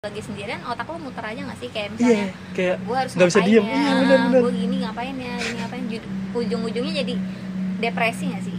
lagi 0.00 0.24
sendirian 0.24 0.64
otak 0.64 0.88
lu 0.88 0.96
muter 0.96 1.20
aja 1.20 1.44
gak 1.44 1.60
sih 1.60 1.68
kayak 1.68 1.92
Iya, 1.92 1.92
misalnya 2.00 2.26
kayak 2.56 2.76
gue 2.80 2.96
harus 2.96 3.12
nggak 3.12 3.28
bisa 3.28 3.40
diem. 3.44 3.60
ya 3.60 3.68
Iya, 3.68 3.92
benar-benar. 4.00 4.40
gue 4.40 4.52
gini 4.56 4.76
ngapain 4.80 5.16
ya 5.20 5.34
ini 5.36 5.54
ngapain 5.60 5.84
Ju- 5.92 6.08
ujung-ujungnya 6.32 6.94
jadi 7.04 7.14
depresi 7.84 8.24
gak 8.32 8.40
sih 8.40 8.56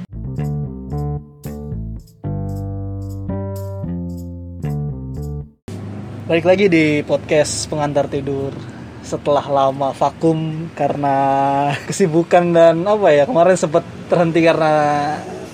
Balik 6.23 6.45
lagi 6.47 6.65
di 6.67 6.85
podcast 7.03 7.67
pengantar 7.67 8.07
tidur 8.07 8.55
setelah 9.03 9.43
lama 9.43 9.91
vakum 9.91 10.39
karena 10.71 11.15
kesibukan 11.87 12.53
dan 12.53 12.85
apa 12.85 13.11
ya 13.11 13.23
kemarin 13.27 13.57
sempat 13.57 13.83
terhenti 14.07 14.39
karena 14.39 14.71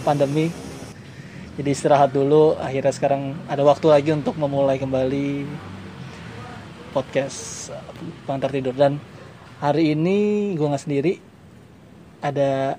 pandemi. 0.04 0.52
Jadi 1.58 1.70
istirahat 1.74 2.14
dulu. 2.14 2.54
Akhirnya 2.56 2.94
sekarang 2.94 3.22
ada 3.48 3.66
waktu 3.66 3.90
lagi 3.90 4.10
untuk 4.14 4.38
memulai 4.38 4.78
kembali 4.78 5.28
podcast 6.92 7.70
pengantar 8.24 8.52
tidur 8.52 8.76
dan 8.76 9.00
hari 9.60 9.96
ini 9.96 10.52
gue 10.56 10.68
nggak 10.68 10.84
sendiri. 10.84 11.14
Ada 12.18 12.76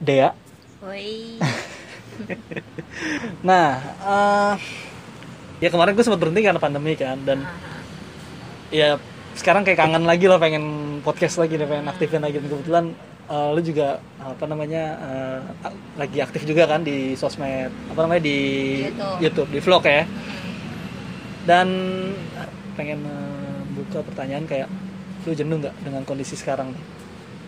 Dea. 0.00 0.34
Woi 0.82 1.38
Nah, 3.48 3.68
eh, 4.00 4.54
ya 5.60 5.68
kemarin 5.68 5.92
gue 5.92 6.04
sempat 6.04 6.20
berhenti 6.20 6.40
karena 6.40 6.60
pandemi 6.60 6.96
kan 6.96 7.20
dan 7.22 7.44
ya 8.72 8.96
sekarang 9.36 9.62
kayak 9.62 9.78
kangen 9.78 10.04
lagi 10.08 10.26
lah 10.26 10.40
pengen 10.40 10.98
podcast 11.04 11.38
lagi 11.38 11.54
deh 11.60 11.68
pengen 11.68 11.86
aktifin 11.86 12.24
lagi 12.24 12.40
Dan 12.40 12.48
kebetulan 12.48 12.84
eh, 13.28 13.48
lu 13.54 13.60
juga 13.62 14.00
apa 14.18 14.44
namanya 14.48 14.84
eh, 14.98 15.40
lagi 16.00 16.18
aktif 16.24 16.42
juga 16.48 16.66
kan 16.66 16.80
di 16.82 17.14
sosmed 17.14 17.70
apa 17.92 18.00
namanya 18.02 18.22
di 18.24 18.38
YouTube. 19.20 19.48
di 19.52 19.60
vlog 19.60 19.84
ya 19.84 20.04
dan 21.44 21.68
pengen 22.74 23.00
eh, 23.04 23.49
buka 23.86 24.00
pertanyaan 24.04 24.44
kayak 24.44 24.68
lu 25.28 25.32
jenuh 25.36 25.60
nggak 25.60 25.74
dengan 25.84 26.02
kondisi 26.08 26.34
sekarang 26.36 26.72
nih? 26.72 26.84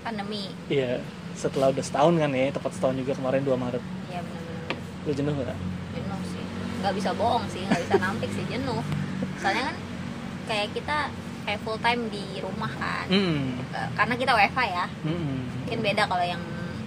Pandemi. 0.05 0.45
Iya 0.69 1.01
setelah 1.33 1.73
udah 1.73 1.85
setahun 1.85 2.15
kan 2.21 2.31
ya 2.33 2.53
tepat 2.53 2.73
setahun 2.77 2.97
juga 3.01 3.13
kemarin 3.17 3.43
2 3.45 3.57
Maret. 3.57 3.85
Ya 4.13 4.21
benar-benar. 4.21 4.77
Lu 5.09 5.13
jenuh 5.17 5.33
nggak? 5.33 5.59
Jenuh 5.97 6.21
sih. 6.29 6.45
Nggak 6.85 6.95
bisa 7.01 7.11
bohong 7.17 7.47
sih 7.49 7.63
nggak 7.65 7.81
bisa 7.89 7.97
nampik 7.99 8.31
sih 8.33 8.45
jenuh. 8.49 8.83
Soalnya 9.41 9.73
kan 9.73 9.77
kayak 10.49 10.69
kita 10.77 10.97
kayak 11.43 11.61
full 11.65 11.79
time 11.81 12.03
di 12.13 12.25
rumah 12.45 12.73
kan. 12.77 13.07
Eh, 13.09 13.89
karena 13.97 14.15
kita 14.15 14.33
WFH 14.37 14.61
ya. 14.69 14.87
Hmm. 15.05 15.49
mungkin 15.63 15.79
beda 15.89 16.05
kalau 16.05 16.27
yang 16.27 16.43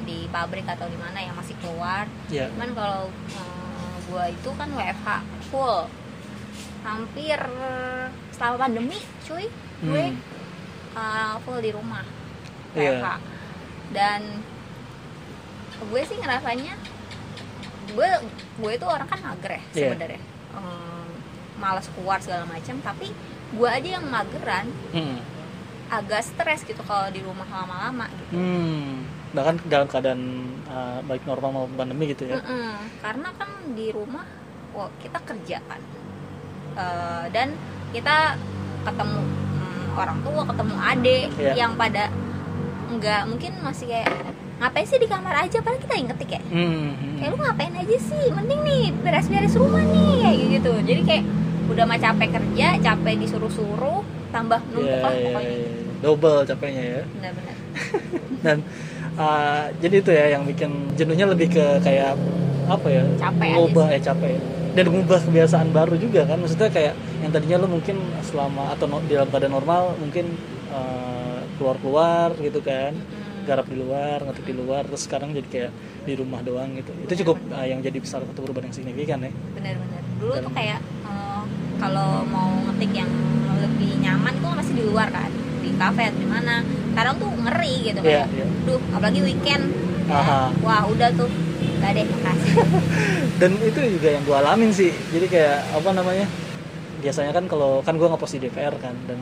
di 0.05 0.29
pabrik 0.29 0.69
atau 0.69 0.85
di 0.85 0.97
mana 1.01 1.17
yang 1.17 1.33
masih 1.33 1.57
keluar. 1.57 2.05
Ya. 2.29 2.45
cuman 2.53 2.69
kalau 2.77 3.09
eh, 3.33 3.95
gua 4.05 4.29
itu 4.29 4.49
kan 4.53 4.69
WFH 4.69 5.09
full 5.49 5.89
hampir 6.85 7.39
selama 8.31 8.55
pandemi 8.59 8.97
cuy 9.21 9.49
gue 9.81 10.05
Hmm. 10.05 10.21
eh, 10.95 11.35
full 11.41 11.59
di 11.59 11.69
rumah. 11.69 12.05
WFH 12.71 13.07
dan 13.91 14.21
gue 15.81 16.01
sih 16.01 16.15
ngerasanya 16.15 16.73
gue 17.87 18.09
gue 18.55 18.71
itu 18.73 18.85
orang 18.85 19.05
kan 19.05 19.19
mager 19.21 19.51
ya 19.51 19.61
Iya. 19.73 19.87
sebenarnya 19.89 20.21
Em, 20.51 21.09
malas 21.57 21.87
keluar 21.89 22.17
segala 22.17 22.43
macam 22.45 22.75
tapi 22.81 23.11
gue 23.51 23.69
aja 23.69 23.89
yang 23.93 24.05
mageran 24.05 24.67
Hmm. 24.89 25.19
agak 25.87 26.23
stres 26.23 26.63
gitu 26.63 26.81
kalau 26.81 27.07
di 27.09 27.19
rumah 27.19 27.45
lama-lama 27.45 28.07
gitu 28.09 28.33
Hmm, 28.33 29.03
bahkan 29.31 29.55
dalam 29.65 29.85
keadaan 29.85 30.21
uh, 30.65 30.99
baik 31.01 31.23
normal 31.23 31.51
maupun 31.53 31.75
pandemi 31.77 32.09
gitu 32.09 32.25
ya. 32.25 32.39
Mm-mm. 32.39 32.71
karena 32.99 33.29
kan 33.31 33.47
di 33.69 33.87
rumah 33.89 34.25
wah, 34.71 34.89
kita 34.97 35.19
kerja 35.21 35.59
kan 35.61 35.79
Eh, 36.75 37.23
dan 37.31 37.55
kita 37.89 38.35
ketemu 38.83 39.21
mm, 39.23 39.95
orang 39.95 40.19
tua 40.21 40.43
ketemu 40.43 40.75
adik 40.77 41.27
Iya. 41.35 41.53
yang 41.55 41.71
pada 41.73 42.11
nggak 42.87 43.21
mungkin 43.25 43.51
masih 43.59 43.87
kayak 43.87 44.11
ngapain 44.55 44.83
sih 44.83 44.95
di 44.95 45.07
kamar 45.07 45.35
aja 45.41 45.57
padahal 45.57 45.79
kita 45.79 45.93
yang 45.93 46.07
ngetik 46.07 46.29
ya 46.31 46.41
Hmm. 46.45 46.91
kayak 47.17 47.29
lu 47.29 47.37
ngapain 47.37 47.73
aja 47.73 47.97
sih 47.97 48.25
mending 48.29 48.61
nih 48.61 48.83
beres-beres 48.97 49.55
rumah 49.55 49.79
nih 49.81 50.11
kayak 50.21 50.37
gitu 50.53 50.71
jadi 50.83 51.01
kayak 51.01 51.23
udah 51.65 51.83
mah 51.83 51.97
capek 51.97 52.29
kerja 52.29 52.67
capek 52.77 53.13
disuruh-suruh 53.17 53.99
tambah 54.29 54.59
numpuk 54.69 54.85
Iya, 54.85 54.99
lah 55.01 55.11
iya, 55.11 55.25
pokoknya 55.25 55.49
iya. 55.49 55.69
double 55.97 56.39
capeknya 56.45 56.83
ya. 56.85 57.01
benar-benar 57.09 57.55
Dan 58.43 58.57
uh, 59.15 59.63
jadi 59.79 59.95
itu 59.97 60.11
ya 60.11 60.25
yang 60.29 60.43
bikin 60.43 60.69
jenuhnya 60.93 61.25
lebih 61.25 61.49
ke 61.49 61.65
kayak 61.81 62.13
apa 62.65 62.87
ya? 62.87 63.03
Capek 63.17 63.47
aja 63.47 63.57
ngubah 63.57 63.87
ya 63.89 63.99
capek. 64.03 64.29
ya. 64.29 64.39
Dan 64.75 64.85
ngubah 64.91 65.19
kebiasaan 65.23 65.71
baru 65.71 65.95
juga 65.95 66.27
kan. 66.27 66.37
Maksudnya 66.37 66.67
kayak 66.67 66.93
yang 67.23 67.31
tadinya 67.31 67.57
lu 67.63 67.67
mungkin 67.79 67.95
selama 68.21 68.75
atau 68.75 68.85
no- 68.91 69.03
dalam 69.07 69.31
keadaan 69.31 69.55
normal 69.55 69.95
mungkin 69.97 70.35
uh, 70.69 71.39
keluar-keluar 71.55 72.35
gitu 72.39 72.59
kan. 72.59 72.93
Mm. 72.93 73.23
garap 73.45 73.69
di 73.69 73.77
luar, 73.77 74.25
ngetik 74.25 74.49
di 74.49 74.57
luar, 74.57 74.89
terus 74.89 75.05
sekarang 75.05 75.29
jadi 75.29 75.45
kayak 75.45 75.71
di 76.01 76.17
rumah 76.17 76.41
doang 76.41 76.73
gitu. 76.81 76.89
Itu 77.05 77.13
cukup 77.21 77.37
uh, 77.53 77.61
yang 77.61 77.77
jadi 77.77 78.01
salah 78.01 78.25
satu 78.25 78.41
perubahan 78.41 78.73
yang 78.73 78.75
signifikan 78.75 79.21
ya. 79.21 79.29
benar-benar 79.53 80.01
dulu 80.17 80.33
Dan- 80.33 80.45
tuh 80.49 80.53
kayak 80.57 80.79
eh, 80.81 81.41
kalau 81.77 82.25
mau 82.25 82.49
ngetik 82.65 82.91
yang 82.97 83.11
lebih 83.61 84.01
nyaman 84.01 84.33
itu 84.33 84.45
kan 84.49 84.57
pasti 84.57 84.73
di 84.73 84.83
luar 84.89 85.07
kan 85.13 85.29
di 85.61 85.69
kafe 85.77 86.09
atau 86.09 86.19
di 86.21 86.27
mana 86.29 86.65
sekarang 86.93 87.13
tuh 87.21 87.29
ngeri 87.45 87.75
gitu 87.91 87.99
kayak 88.01 88.25
iya. 88.33 88.45
duh 88.65 88.79
apalagi 88.95 89.19
weekend 89.21 89.63
ya, 90.07 90.17
Aha. 90.17 90.41
wah 90.65 90.81
udah 90.89 91.09
tuh 91.13 91.29
gak 91.81 91.91
deh 91.95 92.05
makasih. 92.05 92.53
Dan 93.41 93.51
itu 93.61 93.79
juga 93.97 94.09
yang 94.11 94.23
gue 94.23 94.35
alamin 94.35 94.71
sih. 94.71 94.91
Jadi 95.11 95.25
kayak 95.27 95.57
apa 95.75 95.89
namanya 95.91 96.27
biasanya 97.03 97.31
kan 97.35 97.45
kalau 97.45 97.83
kan 97.85 97.95
gue 97.99 98.07
ngepost 98.07 98.33
di 98.39 98.49
DPR 98.49 98.73
kan 98.81 98.95
dan 99.05 99.19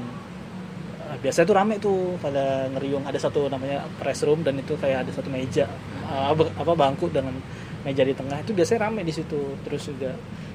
uh, 1.03 1.17
biasanya 1.19 1.45
tuh 1.49 1.57
rame 1.57 1.75
tuh 1.81 2.15
pada 2.21 2.69
ngeriung. 2.71 3.03
Ada 3.03 3.29
satu 3.29 3.49
namanya 3.49 3.83
press 3.97 4.23
room 4.23 4.45
dan 4.45 4.59
itu 4.61 4.77
kayak 4.79 5.07
ada 5.07 5.11
satu 5.11 5.27
meja 5.27 5.67
uh, 6.07 6.31
apa 6.33 6.71
bangku 6.73 7.09
dengan 7.11 7.35
meja 7.83 8.05
di 8.05 8.15
tengah. 8.15 8.39
Itu 8.45 8.55
biasanya 8.55 8.87
rame 8.87 9.01
di 9.03 9.13
situ. 9.13 9.57
Terus 9.65 9.89
juga 9.89 10.13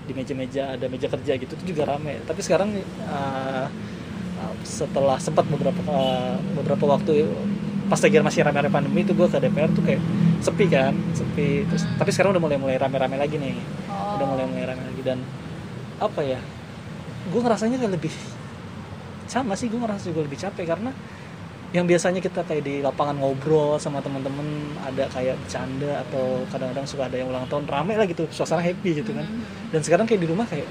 di 0.09 0.17
meja-meja 0.17 0.73
ada 0.73 0.89
meja 0.89 1.07
kerja 1.13 1.33
gitu 1.37 1.53
itu 1.53 1.65
juga 1.77 1.93
rame. 1.93 2.23
Tapi 2.25 2.41
sekarang 2.41 2.73
uh, 3.11 3.69
setelah 4.63 5.19
sempat 5.19 5.45
beberapa 5.49 5.81
uh, 5.91 6.39
beberapa 6.55 6.85
waktu 6.97 7.27
pas 7.89 7.99
lagi 7.99 8.21
masih 8.21 8.41
rame-rame 8.45 8.71
pandemi 8.71 9.01
itu 9.03 9.13
gue 9.17 9.27
ke 9.27 9.39
DPR 9.41 9.71
tuh 9.73 9.83
kayak 9.83 10.01
sepi 10.39 10.65
kan 10.69 10.95
sepi. 11.13 11.65
Terus 11.67 11.83
Hmm. 11.83 11.97
tapi 11.97 12.11
sekarang 12.13 12.37
udah 12.37 12.43
mulai 12.45 12.59
mulai 12.61 12.77
rame-rame 12.77 13.17
lagi 13.17 13.37
nih. 13.41 13.57
Oh, 13.89 14.21
udah 14.21 14.27
mulai 14.29 14.45
mulai 14.45 14.65
rame 14.69 14.83
lagi. 14.85 15.01
Dan 15.03 15.19
apa 15.99 16.21
ya 16.23 16.39
gue 17.29 17.41
ngerasanya 17.43 17.77
kayak 17.77 17.93
lebih 17.99 18.15
sama 19.29 19.53
sih 19.53 19.69
gue 19.69 19.77
ngerasa 19.77 20.09
juga 20.09 20.25
lebih 20.25 20.39
capek 20.41 20.65
karena 20.65 20.91
yang 21.69 21.85
biasanya 21.85 22.25
kita 22.25 22.49
kayak 22.49 22.65
di 22.65 22.81
lapangan 22.81 23.21
ngobrol 23.21 23.77
sama 23.77 24.01
teman-teman 24.01 24.73
ada 24.81 25.05
kayak 25.13 25.37
bercanda 25.37 26.01
atau 26.09 26.41
kadang-kadang 26.49 26.87
suka 26.89 27.13
ada 27.13 27.21
yang 27.21 27.29
ulang 27.29 27.45
tahun 27.45 27.69
rame 27.69 27.93
lah 27.93 28.09
gitu 28.09 28.25
suasana 28.33 28.65
happy 28.65 29.05
gitu 29.05 29.13
kan. 29.13 29.29
Mhm. 29.29 29.69
dan 29.77 29.81
sekarang 29.85 30.09
kayak 30.09 30.25
di 30.25 30.29
rumah 30.33 30.49
kayak 30.49 30.65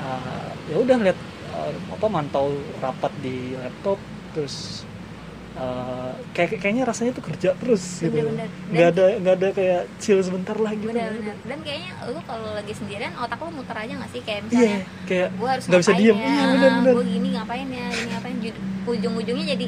uh, 0.00 0.48
ya 0.72 0.76
udah 0.80 0.96
lihat 1.04 1.18
uh, 1.52 1.68
apa 1.92 2.06
mantau 2.08 2.48
rapat 2.80 3.12
di 3.20 3.52
laptop 3.60 4.00
terus 4.32 4.88
uh, 5.56 6.12
kayak 6.30 6.60
kayaknya 6.60 6.84
rasanya 6.84 7.12
tuh 7.12 7.24
kerja 7.24 7.50
terus 7.56 7.82
gitu 7.98 8.12
Bener-bener. 8.12 8.48
nggak 8.68 8.88
ada 8.92 9.04
nggak 9.18 9.34
ada 9.34 9.48
kayak 9.50 9.82
chill 9.96 10.20
sebentar 10.20 10.54
lah 10.54 10.72
gitu. 10.72 10.92
Benar-benar 10.92 11.36
dan 11.42 11.58
kayaknya 11.60 11.90
lu 12.06 12.20
kalau 12.22 12.50
lagi 12.52 12.72
sendirian 12.72 13.12
otak 13.16 13.38
lu 13.40 13.50
muter 13.52 13.76
aja 13.76 13.92
gak 13.96 14.10
sih? 14.10 14.20
Kayak 14.20 14.40
iya 14.40 14.46
misalnya 14.46 14.80
kayak 15.04 15.28
gue 15.32 15.48
harus 15.48 15.64
nggak 15.64 15.80
bisa 15.80 15.92
diem. 15.94 16.16
ya? 16.16 16.26
Iya 16.26 16.44
benar-benar 16.52 16.92
gue 16.94 17.06
gini 17.08 17.28
ngapain 17.34 17.68
ya? 17.68 17.86
Ini 17.88 18.08
ngapain? 18.12 18.36
Ju- 18.38 18.62
ujung-ujungnya 18.86 19.46
jadi 19.52 19.66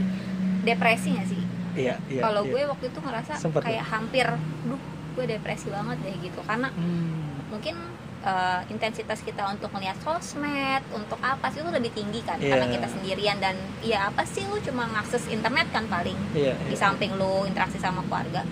depresi 0.62 1.08
gak 1.14 1.26
sih? 1.26 1.42
Iya 1.74 1.94
iya 2.06 2.20
kalau 2.20 2.42
iya. 2.42 2.50
gue 2.52 2.62
waktu 2.68 2.84
itu 2.90 2.98
ngerasa 2.98 3.32
Sempet 3.34 3.62
kayak 3.62 3.84
hampir 3.86 4.26
duh 4.64 4.80
gue 5.14 5.24
depresi 5.26 5.66
banget 5.68 5.96
deh 6.04 6.14
gitu. 6.22 6.40
Karena 6.44 6.68
Hmm, 6.70 7.48
mungkin 7.48 7.74
eh, 8.20 8.60
intensitas 8.68 9.20
kita 9.20 9.46
untuk 9.46 9.70
melihat 9.70 9.94
sosmed 9.98 10.82
untuk 10.90 11.16
apa 11.18 11.48
sih 11.48 11.60
itu 11.60 11.70
lebih 11.70 11.92
tinggi 11.92 12.20
kan 12.20 12.36
Iya. 12.36 12.50
karena 12.50 12.66
kita 12.68 12.86
sendirian 12.88 13.36
dan 13.38 13.54
ya 13.80 14.08
apa 14.08 14.22
sih 14.24 14.42
lu 14.44 14.58
cuma 14.60 14.86
ngakses 14.88 15.26
internet 15.28 15.68
kan 15.68 15.86
paling 15.86 16.18
iya, 16.32 16.52
di 16.60 16.72
iya. 16.72 16.78
samping 16.78 17.14
lu 17.14 17.44
interaksi 17.44 17.78
sama 17.78 18.02
keluarga 18.02 18.42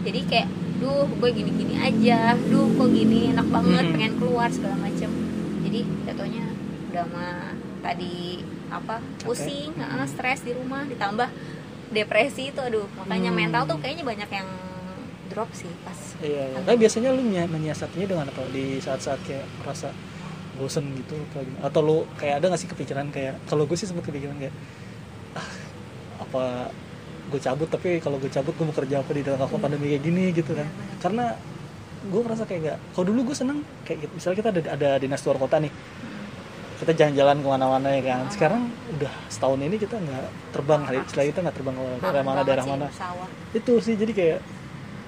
jadi 0.00 0.20
kayak 0.24 0.48
duh 0.78 1.10
gue 1.10 1.30
gini-gini 1.32 1.74
aja 1.74 2.36
duh 2.38 2.70
kok 2.70 2.88
gini 2.88 3.32
enak 3.32 3.48
banget 3.48 3.82
Hmm. 3.82 3.92
pengen 3.92 4.12
keluar 4.16 4.48
segala 4.48 4.76
macem 4.76 5.10
jadi 5.60 5.80
jatuhnya 6.04 6.44
udah 6.88 7.04
mah 7.08 7.50
tadi 7.80 8.44
apa 8.68 8.94
pusing 9.18 9.72
Hmm. 9.72 9.82
heeh, 9.98 10.06
stres 10.06 10.40
di 10.40 10.52
rumah 10.52 10.84
ditambah 10.84 11.28
depresi 11.88 12.52
itu 12.52 12.60
aduh 12.60 12.84
makanya 12.94 13.32
Hmm. 13.32 13.40
mental 13.40 13.62
tuh 13.64 13.78
kayaknya 13.78 14.04
banyak 14.04 14.30
yang 14.30 14.48
drop 15.28 15.48
sih 15.52 15.70
pas 15.84 15.98
iya, 16.20 16.42
iya. 16.48 16.58
Tapi 16.64 16.76
biasanya 16.76 17.12
lu 17.12 17.22
menyi- 17.22 17.46
menyiasatinya 17.46 18.06
dengan 18.06 18.26
apa? 18.28 18.42
Di 18.48 18.80
saat-saat 18.80 19.20
kayak 19.22 19.46
merasa 19.60 19.88
bosen 20.58 20.90
gitu 20.96 21.14
atau 21.30 21.40
gimana? 21.46 21.60
atau 21.62 21.80
lu 21.80 21.96
kayak 22.18 22.34
ada 22.42 22.50
gak 22.50 22.58
sih 22.58 22.66
kepikiran 22.66 23.06
kayak 23.14 23.38
kalau 23.46 23.62
gue 23.62 23.78
sih 23.78 23.86
sempat 23.86 24.02
kepikiran 24.02 24.34
kayak 24.36 24.50
ah 25.38 25.48
apa 26.18 26.44
gue 27.30 27.38
cabut 27.38 27.68
tapi 27.70 28.02
kalau 28.02 28.18
gue 28.18 28.26
cabut 28.26 28.50
gue 28.50 28.66
mau 28.66 28.74
kerja 28.74 28.98
apa 28.98 29.10
di 29.14 29.22
dalam 29.22 29.38
apa 29.38 29.54
pandemi 29.54 29.94
kayak 29.94 30.02
gini 30.02 30.24
gitu 30.32 30.56
kan. 30.58 30.66
Benar-benar. 30.66 30.98
karena 30.98 31.24
gue 31.98 32.20
merasa 32.26 32.42
kayak 32.42 32.60
gak 32.64 32.78
kalau 32.90 33.04
dulu 33.12 33.20
gue 33.30 33.36
seneng 33.38 33.58
kayak 33.86 33.98
gitu. 34.08 34.12
Misalnya 34.18 34.36
kita 34.36 34.48
ada 34.50 34.60
ada 34.74 34.88
dinas 34.98 35.22
luar 35.22 35.38
kota 35.38 35.56
nih 35.62 35.72
kita 36.78 36.94
jalan-jalan 36.94 37.36
ke 37.42 37.48
mana-mana 37.50 37.88
ya 37.90 38.02
kan. 38.06 38.22
Sekarang 38.30 38.62
udah 38.94 39.12
setahun 39.26 39.58
ini 39.58 39.76
kita 39.76 39.98
nggak 39.98 40.24
terbang 40.54 40.82
hari 40.86 40.98
setelah 41.10 41.26
kita 41.26 41.38
nggak 41.42 41.56
terbang 41.58 41.74
ke 41.74 41.86
daerah 42.00 42.22
mana 42.22 42.40
daerah 42.46 42.66
mana. 42.66 42.86
itu 43.50 43.72
sih 43.82 43.94
jadi 43.94 44.12
kayak 44.14 44.38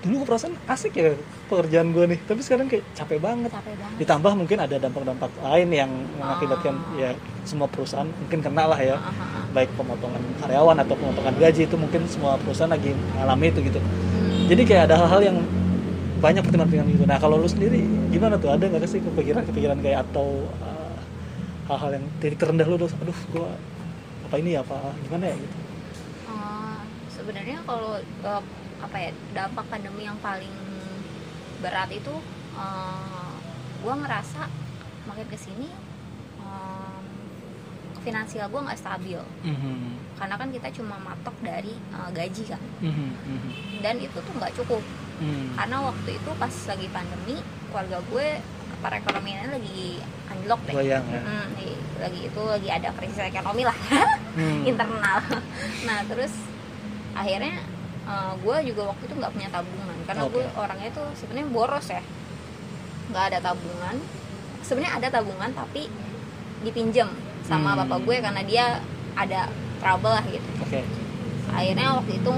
dulu 0.01 0.25
gue 0.25 0.29
perasaan 0.33 0.57
asik 0.65 0.97
ya 0.97 1.13
pekerjaan 1.53 1.93
gue 1.93 2.05
nih 2.09 2.19
tapi 2.25 2.41
sekarang 2.41 2.73
kayak 2.73 2.85
capek 2.97 3.21
banget. 3.21 3.53
Capek 3.53 3.77
banget. 3.77 3.97
Ditambah 4.01 4.33
mungkin 4.33 4.59
ada 4.65 4.77
dampak-dampak 4.81 5.31
lain 5.45 5.69
yang 5.69 5.91
mengakibatkan 6.17 6.75
ya 6.97 7.13
semua 7.45 7.69
perusahaan 7.69 8.09
mungkin 8.09 8.41
kena 8.41 8.65
lah 8.65 8.81
ya. 8.81 8.97
Ah, 8.97 9.13
ah, 9.13 9.21
ah. 9.21 9.45
baik 9.53 9.69
pemotongan 9.77 10.23
karyawan 10.41 10.77
atau 10.81 10.95
pemotongan 10.97 11.35
gaji 11.37 11.69
itu 11.69 11.77
mungkin 11.77 12.09
semua 12.09 12.41
perusahaan 12.41 12.73
lagi 12.73 12.97
mengalami 12.97 13.47
itu 13.53 13.61
gitu. 13.69 13.81
Hmm. 13.81 14.49
jadi 14.49 14.63
kayak 14.65 14.83
ada 14.89 14.97
hal-hal 15.05 15.21
yang 15.21 15.39
banyak 16.21 16.43
pertimbangan 16.45 16.87
gitu. 16.89 17.05
Nah 17.09 17.19
kalau 17.21 17.37
lu 17.41 17.49
sendiri 17.49 17.85
gimana 18.13 18.37
tuh? 18.37 18.53
Ada 18.53 18.69
nggak 18.69 18.89
sih 18.89 19.01
kepikiran-kepikiran 19.05 19.81
kayak 19.85 20.05
atau 20.09 20.49
uh, 20.65 20.97
hal-hal 21.73 22.01
yang 22.01 22.05
titik 22.21 22.41
terendah 22.41 22.69
lu 22.69 22.77
terus 22.77 22.93
aduh 23.01 23.19
gua 23.33 23.53
apa 24.29 24.35
ini 24.39 24.55
ya 24.55 24.61
apa 24.65 24.97
gimana 25.09 25.25
ya 25.33 25.37
gitu? 25.37 25.57
Eh, 26.31 26.79
sebenarnya 27.13 27.59
kalau 27.69 27.99
eh, 28.01 28.43
apa 28.81 28.97
ya 28.97 29.11
dampak 29.37 29.65
pandemi 29.69 30.09
yang 30.09 30.19
paling 30.25 30.53
berat 31.61 31.91
itu 31.93 32.15
eh, 32.57 33.33
gua 33.85 33.95
ngerasa 34.01 34.49
makin 35.09 35.27
ke 35.29 35.37
sini 35.37 35.69
em, 36.41 37.05
finansial 38.01 38.49
gua 38.49 38.71
nggak 38.71 38.81
stabil. 38.81 39.21
Mhm. 39.45 40.01
karena 40.21 40.37
kan 40.37 40.53
kita 40.53 40.69
cuma 40.77 41.01
matok 41.01 41.33
dari 41.41 41.73
eh, 41.77 42.11
gaji 42.13 42.45
kan. 42.49 42.63
Mhm, 42.85 43.09
mhm, 43.17 43.51
dan 43.81 43.97
itu 44.01 44.19
tuh 44.21 44.33
nggak 44.37 44.55
cukup. 44.57 44.85
Mhm. 45.21 45.53
karena 45.53 45.77
waktu 45.85 46.11
itu 46.17 46.31
pas 46.41 46.55
lagi 46.65 46.89
pandemi 46.89 47.37
keluarga 47.69 48.01
gue 48.09 48.29
perekonomiannya 48.81 49.49
lagi 49.61 50.01
anjlok 50.33 50.61
deh. 50.65 50.75
Goyang 50.75 51.05
ya? 51.13 51.21
Hmm, 51.21 51.47
lagi 52.01 52.21
itu 52.27 52.43
lagi 52.43 52.69
ada 52.73 52.89
krisis 52.97 53.21
ekonomi 53.21 53.63
lah. 53.69 53.77
Hmm. 54.35 54.65
internal. 54.71 55.21
Nah 55.85 55.99
terus 56.09 56.33
akhirnya 57.13 57.61
eh, 58.11 58.33
gue 58.37 58.57
juga 58.67 58.83
waktu 58.91 59.03
itu 59.07 59.15
nggak 59.15 59.33
punya 59.33 59.49
tabungan 59.49 59.97
karena 60.05 60.23
Oke. 60.25 60.33
gue 60.35 60.45
orangnya 60.57 60.91
tuh 60.91 61.07
sebenarnya 61.15 61.49
boros 61.49 61.87
ya 61.89 62.03
nggak 63.09 63.25
ada 63.29 63.39
tabungan 63.41 63.97
sebenarnya 64.61 64.93
ada 64.97 65.09
tabungan 65.13 65.51
tapi 65.53 65.83
dipinjam 66.61 67.09
sama 67.43 67.73
Hmm. 67.73 67.79
bapak 67.81 67.99
gue 68.03 68.17
karena 68.19 68.43
dia 68.43 68.65
ada 69.15 69.49
trouble 69.79 70.11
lah 70.11 70.25
gitu 70.25 70.49
oke 70.61 70.81
akhirnya 71.51 71.87
waktu 71.97 72.13
itu 72.17 72.35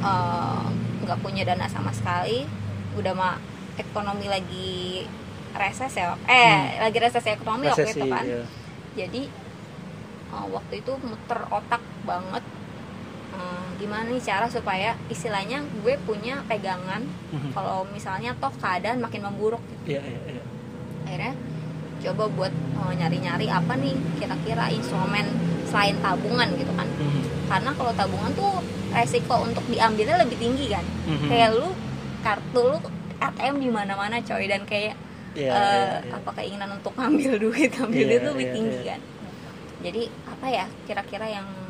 eh, 0.00 0.66
nggak 1.02 1.18
punya 1.18 1.42
dana 1.42 1.66
sama 1.66 1.90
sekali 1.90 2.44
udah 2.94 3.12
mah 3.12 3.34
ekonomi 3.74 4.26
lagi 4.26 5.06
reses 5.54 5.90
ya 5.92 6.12
eh 6.26 6.78
lagi 6.78 6.98
reses 6.98 7.24
ekonomi 7.24 7.66
waktu 7.66 7.82
Hmm. 7.82 7.88
resesi 7.88 8.00
itu 8.00 8.06
kan 8.08 8.24
ya. 8.24 8.44
jadi 8.94 9.22
uh, 10.28 10.46
waktu 10.50 10.74
itu 10.78 10.92
muter 11.00 11.40
otak 11.48 11.82
banget 12.04 12.44
uh, 13.30 13.66
gimana 13.74 14.06
nih 14.06 14.20
cara 14.20 14.46
supaya 14.46 14.90
istilahnya 15.06 15.60
gue 15.78 15.94
punya 16.02 16.40
pegangan 16.44 17.02
Mhm. 17.28 17.50
kalau 17.52 17.84
misalnya 17.88 18.32
toh 18.34 18.52
keadaan 18.54 18.98
makin 18.98 19.22
memburuk 19.22 19.60
gitu. 19.62 19.94
iya 19.94 20.02
iya 20.02 20.20
iya 20.30 20.42
akhirnya 21.04 21.32
coba 21.98 22.24
buat 22.30 22.52
uh, 22.76 22.92
nyari-nyari 22.92 23.46
apa 23.48 23.74
nih 23.74 23.92
kira-kira 24.16 24.70
instrumen 24.70 25.26
selain 25.64 25.96
tabungan 25.98 26.48
gitu 26.54 26.72
kan 26.72 26.88
Mhm. 26.88 27.20
karena 27.46 27.70
kalau 27.72 27.92
tabungan 27.92 28.32
tuh 28.32 28.52
resiko 28.90 29.42
untuk 29.42 29.64
diambilnya 29.66 30.16
lebih 30.18 30.36
tinggi 30.36 30.66
kan 30.68 30.84
Mhm. 31.04 31.28
kayak 31.28 31.50
lu 31.52 31.68
kartu 32.18 32.62
lu 32.66 32.78
ATM 33.18 33.58
di 33.58 33.68
mana-mana 33.68 34.18
coy 34.20 34.46
dan 34.46 34.62
kayak 34.64 34.94
Iya, 35.34 35.50
eh, 35.50 35.54
iya, 35.54 35.98
iya. 36.02 36.12
apa 36.16 36.30
keinginan 36.34 36.70
untuk 36.72 36.90
ngambil 36.92 37.32
duit 37.44 37.70
ngambil 37.70 37.94
Iya, 37.96 38.08
duit 38.08 38.20
tuh 38.20 38.32
lebih 38.32 38.46
iya, 38.46 38.54
tinggi 38.54 38.78
iya. 38.78 38.88
kan 38.88 39.00
jadi 39.78 40.02
apa 40.26 40.46
ya 40.48 40.66
kira-kira 40.82 41.26
yang 41.28 41.46
eh, 41.46 41.67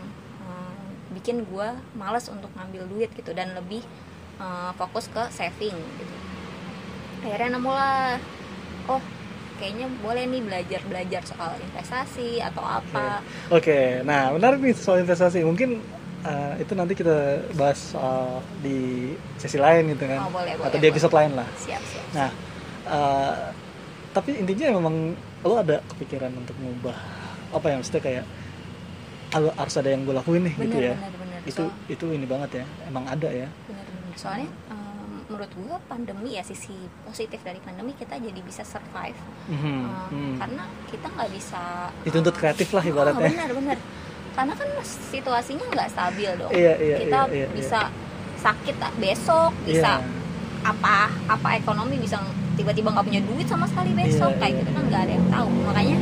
bikin 1.18 1.42
gue 1.44 1.68
males 1.92 2.30
untuk 2.30 2.48
ngambil 2.54 2.86
duit 2.86 3.10
gitu 3.12 3.34
dan 3.34 3.52
lebih 3.52 3.82
eh, 4.38 4.70
fokus 4.78 5.10
ke 5.10 5.22
saving 5.28 5.74
gitu. 5.74 6.14
Akhirnya 7.26 7.58
nemu 7.58 7.72
lah 7.74 8.14
oh 8.86 9.02
kayaknya 9.58 9.90
boleh 10.00 10.24
nih 10.24 10.42
belajar 10.46 10.80
belajar 10.86 11.22
soal 11.26 11.58
investasi 11.58 12.38
atau 12.38 12.62
apa. 12.62 13.20
Oke, 13.50 14.00
nah 14.06 14.30
menarik 14.30 14.62
nih 14.62 14.72
soal 14.72 15.02
investasi. 15.02 15.42
Mungkin 15.42 15.82
uh, 16.22 16.54
itu 16.62 16.72
nanti 16.78 16.94
kita 16.94 17.42
bahas 17.58 17.90
soal 17.90 18.38
di 18.62 19.12
sesi 19.34 19.58
lain 19.58 19.90
gitu 19.92 20.06
kan, 20.06 20.22
Oh, 20.22 20.30
boleh, 20.30 20.54
boleh, 20.54 20.70
atau 20.70 20.78
di 20.78 20.86
episode 20.86 21.10
lain 21.10 21.34
lah. 21.34 21.48
siap 21.58 21.82
siap. 21.90 22.06
Nah, 22.14 22.30
uh, 22.86 23.50
tapi 24.14 24.38
intinya 24.38 24.78
memang 24.78 25.18
lo 25.42 25.54
ada 25.58 25.82
kepikiran 25.90 26.30
untuk 26.38 26.54
mengubah 26.62 26.94
apa 27.50 27.66
yang 27.66 27.78
maksudnya 27.82 28.02
kayak 28.02 28.22
"Ah, 28.22 28.37
harus 29.30 29.74
ada 29.74 29.88
yang 29.88 30.02
gue 30.02 30.14
lakuin 30.14 30.42
nih 30.42 30.54
gitu 30.56 30.64
bener 30.70 30.82
ya. 30.82 30.94
bener 30.94 31.12
bener 31.14 31.40
Itu 31.44 31.62
So- 31.62 31.74
itu 31.86 32.04
ini 32.10 32.24
banget 32.24 32.50
ya, 32.54 32.64
emang 32.84 33.04
ada 33.04 33.28
ya. 33.28 33.48
bener-bener 33.64 34.14
soalnya 34.14 34.48
em, 34.66 34.76
menurut 35.24 35.50
gue 35.50 35.76
pandemi 35.86 36.30
ya 36.32 36.42
sisi 36.42 36.74
positif 37.02 37.38
dari 37.38 37.58
pandemi 37.58 37.92
kita 37.92 38.16
jadi 38.16 38.40
bisa 38.40 38.62
survive 38.62 39.16
Mhm, 39.46 39.60
Em, 39.60 39.84
hmm. 40.10 40.34
karena 40.36 40.62
kita 40.88 41.06
nggak 41.08 41.30
bisa 41.30 41.62
Dituntut 42.02 42.32
em, 42.32 42.38
kreatif 42.38 42.68
lah 42.70 42.80
oh, 42.80 42.90
ibaratnya. 42.90 43.28
benar 43.28 43.50
benar 43.52 43.78
karena 44.32 44.54
kan 44.54 44.68
situasinya 44.84 45.66
nggak 45.68 45.88
stabil 45.88 46.30
dong 46.32 46.50
Iya, 46.50 46.72
iya, 46.78 46.96
kita 46.96 47.18
iya, 47.26 47.36
iya, 47.36 47.46
bisa 47.50 47.80
sakit 48.38 48.74
besok 48.96 49.50
bisa 49.62 49.98
Iya. 49.98 50.06
apa 50.64 50.96
apa 51.26 51.48
ekonomi 51.54 51.98
bisa 51.98 52.18
tiba-tiba 52.54 52.90
nggak 52.90 53.02
punya 53.04 53.20
duit 53.20 53.44
sama 53.44 53.66
sekali 53.66 53.90
besok 53.92 54.30
Iya, 54.30 54.38
kayak 54.38 54.50
iya, 54.50 54.58
gitu 54.58 54.70
kan 54.70 54.78
iya. 54.78 54.88
nggak 54.88 55.02
ada 55.02 55.12
yang 55.12 55.26
tahu 55.28 55.48
makanya 55.64 55.96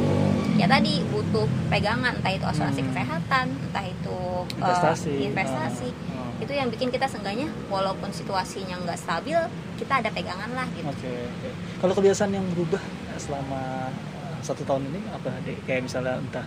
ya 0.57 0.67
tadi 0.67 1.05
butuh 1.07 1.45
pegangan 1.69 2.13
entah 2.15 2.33
itu 2.33 2.45
asuransi 2.45 2.81
Hmm. 2.81 2.89
kesehatan 2.91 3.47
entah 3.63 3.85
itu 3.87 4.19
eh, 4.49 4.57
investasi. 4.57 5.13
investasi 5.27 5.89
Ah, 6.11 6.19
ah. 6.19 6.31
itu 6.39 6.53
yang 6.53 6.69
bikin 6.69 6.89
kita 6.89 7.07
seenggaknya 7.07 7.49
walaupun 7.67 8.09
situasinya 8.11 8.77
nggak 8.79 8.97
stabil 8.97 9.37
kita 9.77 10.01
ada 10.01 10.09
pegangan 10.09 10.51
lah 10.51 10.65
gitu 10.73 10.89
Oke, 10.89 11.13
oke. 11.13 11.49
Kalau 11.77 11.93
kebiasaan 11.95 12.33
yang 12.33 12.47
berubah 12.51 12.81
selama 13.17 13.93
uh, 13.93 14.39
satu 14.41 14.65
tahun 14.65 14.89
ini 14.89 15.01
apa 15.11 15.29
deh? 15.43 15.57
Kayak 15.63 15.83
misalnya 15.85 16.17
entah 16.17 16.45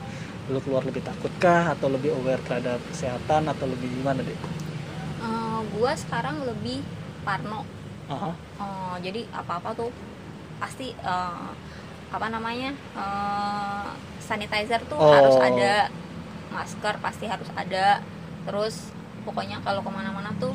lu 0.47 0.57
keluar 0.59 0.81
lebih 0.81 1.01
takutkah 1.01 1.71
atau 1.71 1.87
lebih 1.87 2.09
aware 2.11 2.41
terhadap 2.41 2.81
kesehatan 2.89 3.45
atau 3.45 3.65
lebih 3.65 3.85
gimana 3.91 4.19
deh? 4.19 4.33
Eh, 5.19 5.59
gua 5.71 5.93
sekarang 5.93 6.41
lebih 6.41 6.81
parno 7.21 7.61
Aha. 8.07 8.33
Eh, 8.33 8.95
jadi 9.03 9.29
apa 9.29 9.61
apa 9.61 9.69
tuh 9.71 9.93
pasti 10.57 10.89
eh, 10.91 11.49
apa 12.09 12.27
namanya 12.27 12.73
eh, 12.95 13.87
sanitizer 14.19 14.81
tuh 14.85 14.97
Oh. 14.97 15.13
harus 15.13 15.37
ada 15.37 15.89
masker 16.49 16.95
pasti 16.99 17.25
harus 17.25 17.49
ada 17.53 18.01
terus 18.43 18.89
pokoknya 19.21 19.61
kalau 19.61 19.81
ke 19.81 19.91
mana-mana 19.91 20.33
tuh 20.37 20.53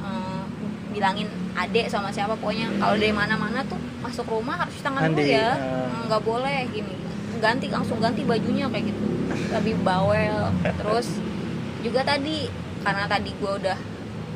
eh, 0.00 0.42
bilangin 0.90 1.26
adek 1.54 1.86
sama 1.86 2.10
siapa 2.10 2.34
pokoknya 2.34 2.70
kalau 2.78 2.94
dari 2.94 3.10
mana-mana 3.10 3.62
tuh 3.66 3.78
masuk 3.98 4.26
rumah 4.26 4.58
harus 4.58 4.74
cuci 4.74 4.84
tangan 4.84 5.10
dulu 5.10 5.22
ya 5.22 5.54
eh. 5.54 6.06
nggak 6.06 6.22
boleh 6.22 6.58
gini 6.70 6.94
ganti 7.38 7.66
langsung 7.68 7.98
ganti 7.98 8.22
bajunya 8.22 8.66
kayak 8.66 8.90
gitu 8.90 9.04
lebih 9.50 9.74
bawel 9.82 10.50
terus 10.62 11.18
juga 11.82 12.00
tadi 12.02 12.46
karena 12.80 13.04
tadi 13.04 13.30
gue 13.34 13.52
udah 13.58 13.78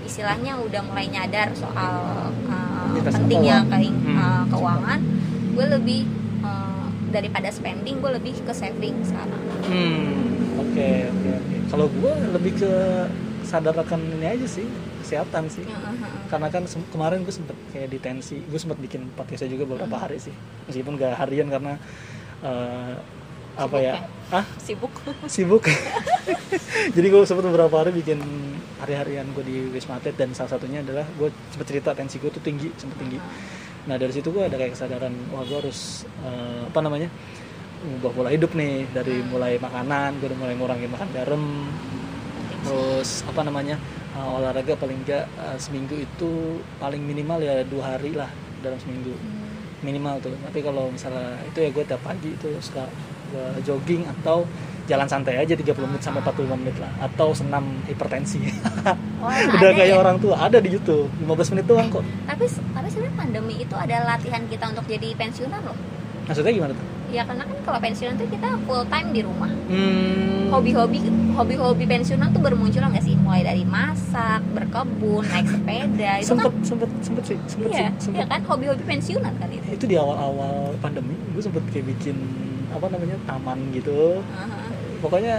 istilahnya 0.05 0.57
udah 0.57 0.83
mulai 0.83 1.07
nyadar 1.07 1.53
soal 1.53 2.29
uh, 2.49 2.91
pentingnya 2.97 3.65
Hmm. 3.69 4.17
uh, 4.17 4.45
keuangan 4.49 5.01
gue 5.55 5.67
lebih 5.69 6.01
uh, 6.09 6.28
daripada 7.09 7.49
spending 7.49 7.99
gue 7.99 8.13
lebih 8.15 8.35
ke 8.43 8.53
saving 8.53 8.97
sekarang 9.03 9.41
Hmm, 9.69 10.17
oke, 10.57 10.89
oke, 11.13 11.29
oke. 11.35 11.57
Kalau 11.69 11.87
gue 11.91 12.13
lebih 12.33 12.53
ke 12.57 12.73
sadar 13.45 13.77
akan 13.77 14.01
ini 14.17 14.25
aja 14.25 14.49
sih, 14.49 14.65
kesehatan 15.01 15.49
sih. 15.49 15.65
Karena 16.27 16.49
kan 16.49 16.65
kemarin 16.89 17.21
gue 17.21 17.33
sempet 17.33 17.53
kayak 17.69 17.89
di 17.89 17.99
tensi, 17.99 18.41
gue 18.41 18.57
sempet 18.57 18.77
bikin 18.79 19.13
podcastnya 19.13 19.53
juga 19.53 19.69
beberapa 19.69 19.93
Hmm. 19.93 20.05
hari 20.05 20.17
sih, 20.17 20.33
meskipun 20.65 20.97
gak 20.97 21.21
harian 21.21 21.49
karena 21.49 21.77
eh, 22.41 22.93
apa 23.59 23.77
ya? 23.77 23.99
ya? 23.99 24.07
Ah, 24.31 24.47
sibuk 24.57 24.93
sibuk 25.27 25.65
jadi 26.95 27.07
gue 27.09 27.21
sempet 27.27 27.43
beberapa 27.43 27.83
hari 27.83 27.91
bikin 27.91 28.23
hari-harian 28.79 29.27
gue 29.35 29.43
di 29.43 29.57
Wisma 29.69 29.99
Atlet 29.99 30.15
dan 30.15 30.31
salah 30.31 30.55
satunya 30.55 30.79
adalah 30.81 31.03
gue 31.19 31.29
sempet 31.51 31.67
cerita 31.67 31.91
tensi 31.93 32.23
gue 32.23 32.31
tuh 32.31 32.39
tinggi 32.39 32.71
sempet 32.79 32.95
tinggi 33.01 33.19
nah 33.87 33.97
dari 33.97 34.13
situ 34.13 34.33
gue 34.35 34.43
ada 34.43 34.57
kayak 34.59 34.75
kesadaran 34.75 35.15
wah 35.31 35.45
gue 35.47 35.59
harus 35.61 36.09
eh, 36.25 36.63
apa 36.67 36.81
namanya 36.83 37.09
mengubah 37.79 38.11
pola 38.11 38.31
hidup 38.35 38.59
nih 38.59 38.91
dari 38.91 39.23
mulai 39.23 39.61
makanan 39.63 40.19
gue 40.19 40.27
udah 40.33 40.39
mulai 40.39 40.55
ngurangin 40.59 40.91
makan 40.91 41.09
garam 41.15 41.45
terus 42.67 43.23
apa 43.25 43.41
namanya 43.47 43.77
eh, 44.19 44.37
olahraga 44.37 44.75
paling 44.75 44.99
enggak 45.07 45.25
eh, 45.29 45.59
seminggu 45.61 45.95
itu 45.95 46.59
paling 46.83 47.01
minimal 47.01 47.39
ya 47.39 47.63
dua 47.63 47.97
hari 47.97 48.13
lah 48.17 48.29
dalam 48.59 48.79
seminggu. 48.83 49.15
Minimal 49.79 50.19
tuh 50.19 50.35
tapi 50.43 50.59
kalau 50.59 50.91
misalnya 50.91 51.39
itu 51.47 51.63
ya 51.63 51.71
gue 51.71 51.85
tiap 51.87 52.03
pagi 52.03 52.35
itu 52.35 52.51
suka 52.59 52.83
jogging 53.65 54.05
atau 54.09 54.49
jalan 54.89 55.05
santai 55.05 55.37
aja 55.37 55.53
30 55.53 55.69
menit 55.85 56.01
sampai 56.01 56.25
45 56.25 56.61
menit 56.65 56.77
lah 56.81 56.89
atau 57.05 57.37
senam 57.37 57.77
hipertensi. 57.85 58.41
Oh, 59.21 59.29
udah 59.61 59.71
kayak 59.77 59.93
ya? 59.93 60.01
orang 60.01 60.17
tua 60.17 60.41
ada 60.41 60.59
di 60.65 60.73
YouTube 60.73 61.13
15 61.29 61.53
menit 61.53 61.65
doang 61.69 61.93
kok. 61.93 62.03
Tapi 62.25 62.49
tapi 62.49 62.89
sebenarnya 62.89 63.15
pandemi 63.21 63.55
itu 63.61 63.77
ada 63.77 63.97
latihan 64.09 64.43
kita 64.49 64.65
untuk 64.73 64.89
jadi 64.89 65.13
pensiunan 65.15 65.61
loh. 65.61 65.77
Maksudnya 66.25 66.53
gimana 66.57 66.73
tuh? 66.73 66.87
Ya 67.09 67.25
karena 67.25 67.45
kan 67.45 67.57
kalau 67.65 67.79
pensiunan 67.81 68.17
tuh 68.21 68.29
kita 68.33 68.49
full 68.65 68.85
time 68.89 69.09
di 69.13 69.21
rumah. 69.21 69.53
Hmm. 69.69 70.49
hobi-hobi 70.49 71.05
hobi-hobi 71.37 71.85
pensiunan 71.85 72.33
tuh 72.33 72.41
bermunculan 72.41 72.89
nggak 72.89 73.05
sih? 73.05 73.13
Mulai 73.21 73.45
dari 73.45 73.69
masak 73.69 74.41
berkebun 74.57 75.21
naik 75.29 75.45
sepeda 75.45 76.13
itu 76.25 76.33
sempet 76.33 76.49
kan 76.49 76.65
sempet 76.65 76.89
sempet 77.05 77.25
sih 77.29 77.39
sempet 77.45 77.69
iya, 77.69 77.93
sih 78.01 78.09
sempet. 78.09 78.17
iya 78.17 78.25
kan? 78.25 78.41
Hobi-hobi 78.49 78.83
pensiunan 78.89 79.33
kan 79.37 79.49
itu. 79.53 79.69
Itu 79.77 79.85
di 79.85 80.01
awal-awal 80.01 80.73
pandemi 80.81 81.13
gue 81.37 81.43
sempet 81.45 81.61
kayak 81.69 81.93
bikin 81.93 82.17
apa 82.73 82.87
namanya 82.93 83.17
taman 83.25 83.59
gitu 83.73 84.21
Aha. 84.37 84.69
pokoknya 85.01 85.37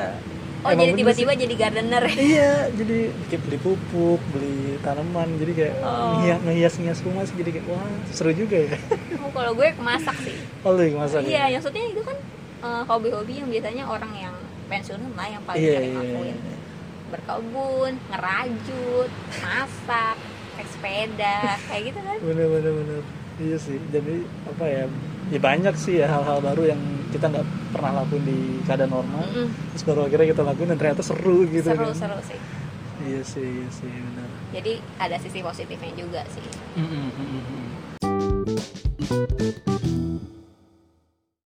oh 0.59 0.71
jadi 0.75 0.91
tiba-tiba 0.91 1.31
jadi 1.39 1.53
gardener 1.55 2.03
iya 2.19 2.67
jadi 2.75 3.13
beli 3.31 3.57
pupuk 3.63 4.19
beli 4.35 4.75
tanaman 4.83 5.39
jadi 5.39 5.51
kayak 5.55 5.75
Oh. 5.79 6.19
ngehias 6.19 6.75
ngias 6.81 6.99
rumah 7.07 7.23
sih 7.23 7.35
jadi 7.39 7.59
kayak 7.59 7.65
wah 7.71 7.87
seru 8.11 8.31
juga 8.35 8.57
ya 8.67 8.75
oh, 9.23 9.31
kalau 9.31 9.51
gue 9.55 9.67
masak 9.79 10.17
sih 10.25 10.35
oh 10.67 10.75
lu 10.75 10.81
yang 10.83 10.99
masak 10.99 11.23
iya 11.23 11.47
ya? 11.47 11.57
maksudnya 11.59 11.83
itu 11.87 12.01
kan 12.03 12.17
eh, 12.65 12.83
hobi-hobi 12.87 13.33
yang 13.39 13.49
biasanya 13.49 13.83
orang 13.87 14.11
yang 14.19 14.35
pensiunan 14.67 15.11
lah 15.15 15.27
yang 15.31 15.43
paling 15.47 15.61
iya 15.63 15.73
sering 15.79 15.93
iya, 15.95 16.01
lakuin 16.03 16.37
iya. 16.37 16.57
berkebun 17.09 17.91
ngerajut 18.11 19.09
masak 19.41 20.17
naik 20.59 20.67
sepeda 20.75 21.37
kayak 21.71 21.81
gitu 21.89 21.99
kan 22.03 22.17
bener 22.19 22.47
bener 22.51 22.71
bener 22.83 23.01
iya 23.39 23.57
sih 23.57 23.79
jadi 23.89 24.15
apa 24.43 24.65
ya 24.67 24.83
ya 25.31 25.39
banyak 25.39 25.75
sih 25.79 26.03
ya 26.03 26.07
hal-hal 26.11 26.43
baru 26.43 26.75
yang 26.75 26.81
kita 27.09 27.25
nggak 27.27 27.45
pernah 27.73 27.91
lakuin 28.01 28.23
di 28.23 28.39
keadaan 28.63 28.91
normal 28.93 29.23
Mm-mm. 29.25 29.47
terus 29.73 29.83
baru 29.83 29.99
akhirnya 30.05 30.27
kita 30.31 30.41
lakuin 30.45 30.69
dan 30.73 30.77
ternyata 30.77 31.01
seru 31.01 31.45
gitu 31.49 31.67
seru 31.69 31.89
kan. 31.89 31.97
seru 31.97 32.17
sih 32.23 32.39
iya 33.05 33.21
sih 33.25 33.45
iya 33.45 33.69
sih 33.73 33.89
benar 33.89 34.29
jadi 34.53 34.73
ada 35.01 35.15
sisi 35.17 35.39
positifnya 35.41 35.91
juga 35.97 36.21
sih 36.29 36.45
Mm, 36.77 36.85
mm, 36.85 37.09
mm, 37.09 37.27
mm, 37.27 37.43
mm. 39.09 39.88